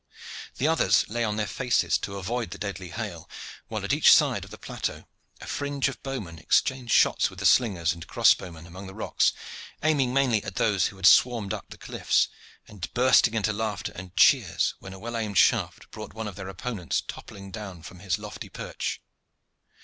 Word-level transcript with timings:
The 0.55 0.67
others 0.67 1.07
lay 1.09 1.23
on 1.23 1.35
their 1.35 1.45
faces 1.45 1.99
to 1.99 2.17
avoid 2.17 2.49
the 2.49 2.57
deadly 2.57 2.89
hail, 2.89 3.29
while 3.67 3.83
at 3.83 3.93
each 3.93 4.11
side 4.11 4.43
of 4.43 4.49
the 4.49 4.57
plateau 4.57 5.05
a 5.39 5.45
fringe 5.45 5.89
of 5.89 6.01
bowmen 6.01 6.39
exchanged 6.39 6.91
shots 6.91 7.29
with 7.29 7.37
the 7.37 7.45
slingers 7.45 7.93
and 7.93 8.07
crossbowmen 8.07 8.65
among 8.65 8.87
the 8.87 8.95
rocks, 8.95 9.31
aiming 9.83 10.11
mainly 10.11 10.43
at 10.43 10.55
those 10.55 10.87
who 10.87 10.95
had 10.95 11.05
swarmed 11.05 11.53
up 11.53 11.69
the 11.69 11.77
cliffs, 11.77 12.29
and 12.67 12.91
bursting 12.95 13.35
into 13.35 13.53
laughter 13.53 13.91
and 13.93 14.15
cheers 14.15 14.73
when 14.79 14.93
a 14.93 14.97
well 14.97 15.15
aimed 15.15 15.37
shaft 15.37 15.91
brought 15.91 16.15
one 16.15 16.27
of 16.27 16.35
their 16.35 16.49
opponents 16.49 17.01
toppling 17.07 17.51
down 17.51 17.83
from 17.83 17.99
his 17.99 18.17
lofty 18.17 18.49
perch. 18.49 18.99